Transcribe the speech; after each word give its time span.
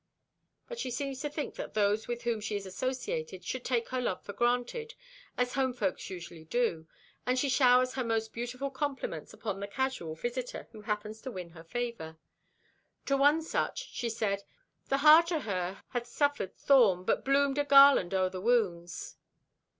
But 0.67 0.79
she 0.79 0.89
seems 0.89 1.21
to 1.21 1.29
think 1.29 1.53
that 1.57 1.75
those 1.75 2.07
with 2.07 2.23
whom 2.23 2.41
she 2.41 2.55
is 2.55 2.65
associated 2.65 3.43
should 3.45 3.63
take 3.63 3.89
her 3.89 4.01
love 4.01 4.23
for 4.23 4.33
granted, 4.33 4.95
as 5.37 5.53
home 5.53 5.73
folks 5.73 6.09
usually 6.09 6.43
do, 6.45 6.87
and 7.23 7.37
she 7.37 7.49
showers 7.49 7.93
her 7.93 8.03
most 8.03 8.33
beautiful 8.33 8.71
compliments 8.71 9.31
upon 9.31 9.59
the 9.59 9.67
casual 9.67 10.15
visitor 10.15 10.67
who 10.71 10.81
happens 10.81 11.21
to 11.21 11.29
win 11.31 11.51
her 11.51 11.63
favor. 11.63 12.17
To 13.05 13.15
one 13.15 13.43
such 13.43 13.89
she 13.93 14.09
said: 14.09 14.43
"The 14.87 14.97
heart 14.97 15.31
o' 15.31 15.41
her 15.41 15.83
hath 15.89 16.07
suffered 16.07 16.55
thorn, 16.57 17.03
but 17.03 17.23
bloomed 17.23 17.59
a 17.59 17.63
garland 17.63 18.11
o'er 18.15 18.29
the 18.31 18.41
wounds." 18.41 19.17